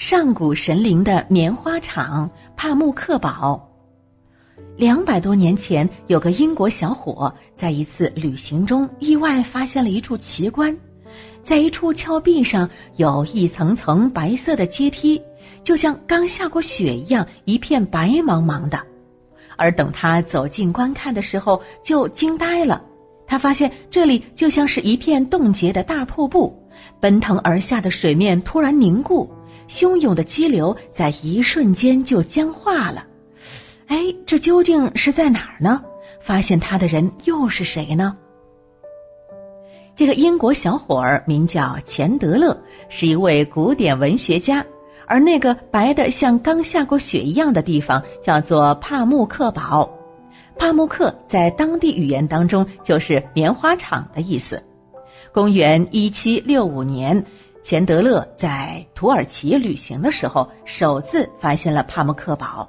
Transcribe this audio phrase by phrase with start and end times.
[0.00, 3.70] 上古神灵的棉花厂帕木克堡。
[4.74, 10.74] 两百多年前，有个英国小伙在一次旅行中意外发现了一处奇观，
[11.42, 15.20] 在一处峭壁上有一层层白色的阶梯，
[15.62, 18.80] 就像刚下过雪一样，一片白茫茫的。
[19.56, 22.82] 而等他走近观看的时候，就惊呆了。
[23.26, 26.58] 他发现这里就像是一片冻结的大瀑布，
[26.98, 29.30] 奔腾而下的水面突然凝固，
[29.70, 33.06] 汹涌的激流在一瞬间就僵化了。
[33.86, 35.80] 哎，这究竟是在哪儿呢？
[36.20, 38.16] 发现他的人又是谁呢？
[39.94, 44.64] 这个英国小伙儿名叫钱德勒，是一位古典文学家。
[45.06, 49.88] 而那个白的像刚下过雪一样的地方，叫做帕慕克堡。
[50.56, 54.62] 帕慕克在当地语言当中就是棉花厂的意思。
[55.32, 57.24] 公元一七六五年，
[57.62, 62.68] 钱德勒在土耳其旅行的时候，首次发现了帕木克堡。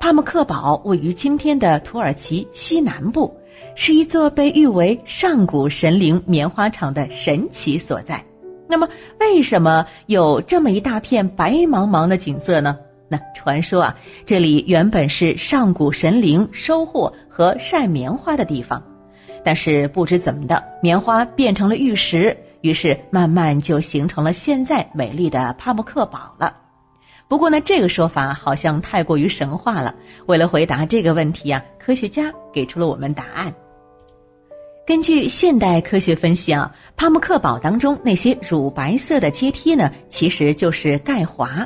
[0.00, 3.32] 帕木克堡位于今天的土耳其西南部，
[3.76, 8.22] 是一座被誉为上古神灵棉花厂的神奇所在。
[8.66, 8.88] 那么，
[9.20, 12.78] 为什么有这么一大片白茫茫的景色呢？
[13.08, 18.82] 那传说啊，这里原本是上古神灵收获和晒棉花的地方，
[19.44, 26.56] 但是不知怎么的，棉花变成了玉石，于是慢慢就形成了现在美丽的帕慕克堡了。
[27.28, 29.94] 不过呢，这个说法好像太过于神话了。
[30.26, 33.54] 为了回答这个问题啊，科学家给出了我们答案。
[34.84, 41.64] 根据现代科学分析啊，帕慕克堡当中那些乳白色的阶梯呢，其实就是钙华。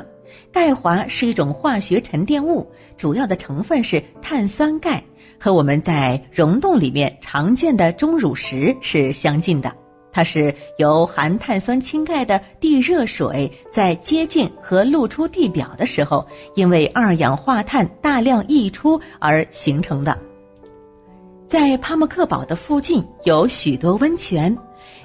[0.51, 5.03] 钙华是一种化学沉淀物，主要的成分是碳酸钙，
[5.39, 9.75] 和我们在溶洞里面常见的钟乳石是相近的。
[10.15, 20.17] 它是由含碳酸氢钙的地热水在接近和露出地表的时候，因为二氧化碳大量溢出而形成的。
[21.45, 24.57] 在帕默克堡的附近有许多温泉，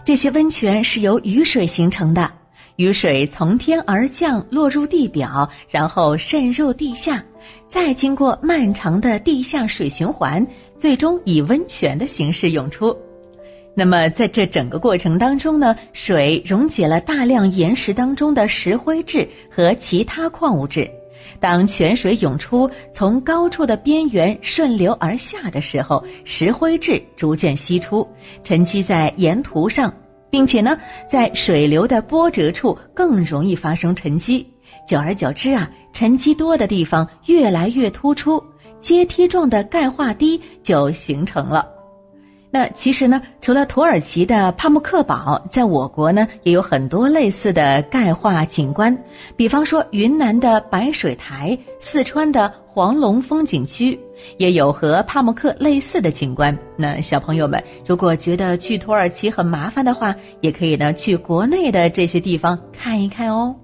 [0.04, 2.31] 这些温泉是由雨水形成的。
[2.77, 7.21] 雨水从天而降，落入地表，然后渗入地下，
[7.66, 10.47] 再经过漫长的地下水循环，
[10.78, 12.97] 最终以温泉的形式涌出。
[13.80, 20.86] 那么，在这整个过程当中呢，水溶解了大量岩石当中的石灰质和其他矿物质。
[21.41, 28.06] 当泉水涌出，从高处的边缘顺流而下的时候，石灰质逐渐析出，
[28.44, 29.91] 沉积在岩涂上，
[30.28, 34.47] 并且呢，在水流的波折处更容易发生沉积。
[34.86, 38.44] 久而久之啊，沉积多的地方越来越突出，
[38.78, 41.66] 阶梯状的钙化堤就形成了。
[42.53, 48.97] 那其实呢，除了土耳其的帕慕克堡，在我国呢也有很多类似的钙化景观，
[49.37, 53.99] 比方说云南的白水台、四川的黄龙风景区，
[54.37, 56.56] 也有和帕慕克类似的景观。
[56.77, 63.55] 那小朋友们如果觉得去土耳其很麻烦的话，也可以呢去国内的这些地方看一看哦。